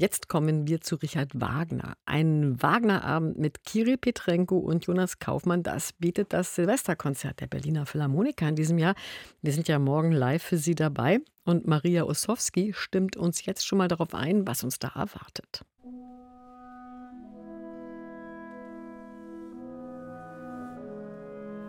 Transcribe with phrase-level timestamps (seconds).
[0.00, 1.94] Jetzt kommen wir zu Richard Wagner.
[2.06, 8.48] Ein Wagner-Abend mit Kirill Petrenko und Jonas Kaufmann, das bietet das Silvesterkonzert der Berliner Philharmoniker
[8.48, 8.94] in diesem Jahr.
[9.42, 13.78] Wir sind ja morgen live für Sie dabei und Maria Ossowski stimmt uns jetzt schon
[13.78, 15.64] mal darauf ein, was uns da erwartet.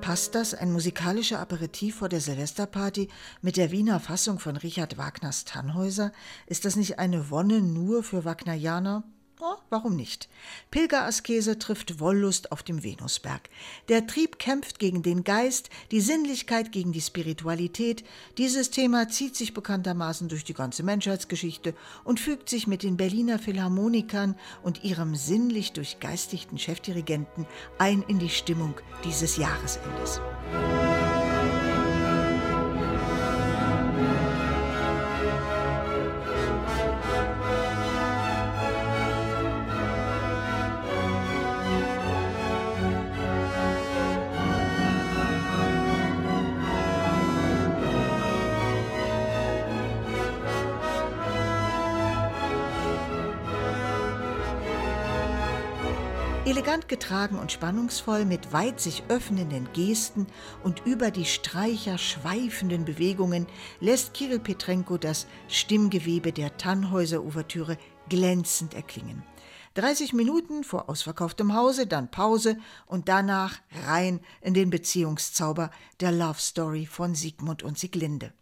[0.09, 3.09] Passt das, ein musikalischer Aperitif vor der Silvesterparty
[3.43, 6.11] mit der Wiener Fassung von Richard Wagners Tannhäuser?
[6.47, 9.03] Ist das nicht eine Wonne nur für Wagnerianer?
[9.41, 10.27] Oh, warum nicht?
[10.69, 13.49] Pilgeraskese trifft Wollust auf dem Venusberg.
[13.87, 18.03] Der Trieb kämpft gegen den Geist, die Sinnlichkeit gegen die Spiritualität.
[18.37, 21.73] Dieses Thema zieht sich bekanntermaßen durch die ganze Menschheitsgeschichte
[22.03, 27.45] und fügt sich mit den Berliner Philharmonikern und ihrem sinnlich durchgeistigten Chefdirigenten
[27.77, 28.75] ein in die Stimmung
[29.05, 30.19] dieses Jahresendes.
[56.49, 60.25] Elegant getragen und spannungsvoll mit weit sich öffnenden Gesten
[60.63, 63.45] und über die Streicher schweifenden Bewegungen
[63.79, 67.77] lässt Kirill Petrenko das Stimmgewebe der Tannhäuser-Ouvertüre
[68.09, 69.21] glänzend erklingen.
[69.75, 75.69] 30 Minuten vor ausverkauftem Hause, dann Pause und danach rein in den Beziehungszauber
[75.99, 78.33] der Love Story von Sigmund und Sieglinde.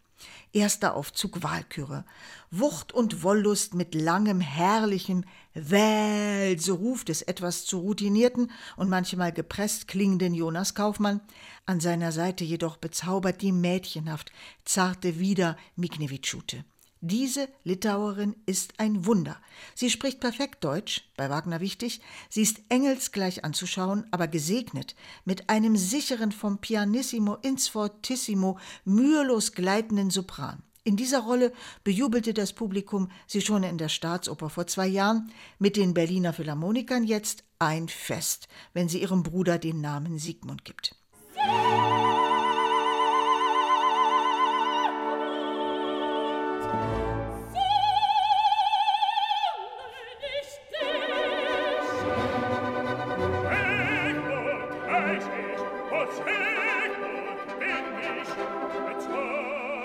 [0.52, 2.04] Erster Aufzug Walküre.
[2.50, 5.24] Wucht und Wollust mit langem, herrlichem
[5.54, 11.20] Wähl, so ruft es etwas zu routinierten und manchmal gepresst klingenden Jonas Kaufmann.
[11.66, 14.32] An seiner Seite jedoch bezaubert die mädchenhaft
[14.64, 16.64] zarte Wieder Mignevitschute.
[17.00, 19.36] Diese Litauerin ist ein Wunder.
[19.74, 22.00] Sie spricht perfekt Deutsch, bei Wagner wichtig.
[22.28, 30.10] Sie ist engelsgleich anzuschauen, aber gesegnet mit einem sicheren vom Pianissimo ins Fortissimo mühelos gleitenden
[30.10, 30.62] Sopran.
[30.82, 31.52] In dieser Rolle
[31.84, 37.04] bejubelte das Publikum sie schon in der Staatsoper vor zwei Jahren, mit den Berliner Philharmonikern
[37.04, 40.96] jetzt ein Fest, wenn sie ihrem Bruder den Namen Sigmund gibt.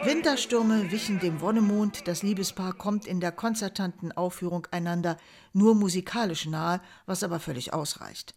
[0.06, 5.18] Winterstürme wichen dem Wonnemond, das Liebespaar kommt in der konzertanten Aufführung einander
[5.54, 8.36] nur musikalisch nahe, was aber völlig ausreicht.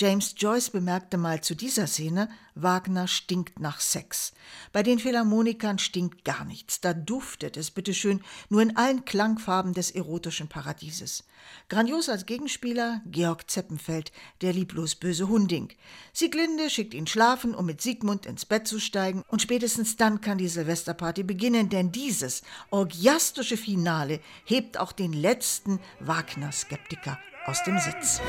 [0.00, 4.32] James Joyce bemerkte mal zu dieser Szene, Wagner stinkt nach Sex.
[4.72, 6.80] Bei den Philharmonikern stinkt gar nichts.
[6.80, 11.24] Da duftet es, bitteschön, nur in allen Klangfarben des erotischen Paradieses.
[11.68, 15.72] Grandios als Gegenspieler Georg Zeppenfeld, der lieblos böse Hunding.
[16.12, 20.38] Sieglinde schickt ihn schlafen, um mit Siegmund ins Bett zu steigen, und spätestens dann kann
[20.38, 28.20] die Silvesterparty beginnen, denn dieses orgiastische Finale hebt auch den letzten Wagner-Skeptiker aus dem Sitz.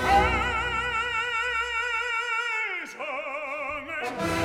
[4.04, 4.43] Thank you.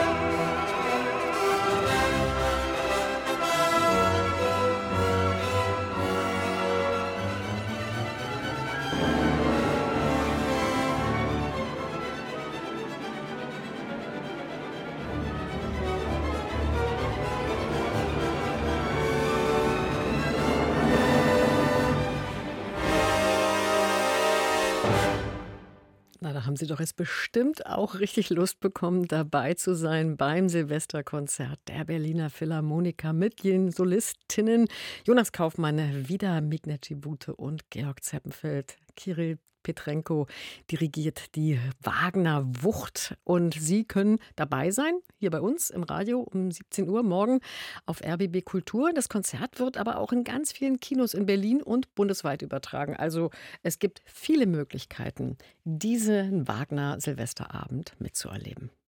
[26.49, 31.85] Haben Sie doch jetzt bestimmt auch richtig Lust bekommen, dabei zu sein beim Silvesterkonzert der
[31.85, 34.67] Berliner Philharmoniker mit den Solistinnen
[35.07, 38.79] Jonas Kaufmann, Vida Mignacibute und Georg Zeppenfeld.
[38.99, 40.27] Kirill Petrenko
[40.71, 46.51] dirigiert die Wagner Wucht und Sie können dabei sein, hier bei uns im Radio um
[46.51, 47.41] 17 Uhr morgen
[47.87, 48.93] auf RBB Kultur.
[48.95, 52.97] Das Konzert wird aber auch in ganz vielen Kinos in Berlin und bundesweit übertragen.
[52.97, 53.31] Also
[53.63, 58.71] es gibt viele Möglichkeiten, diesen Wagner Silvesterabend mitzuerleben.